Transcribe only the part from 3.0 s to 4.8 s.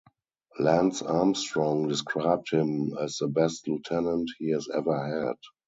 the best lieutenant he has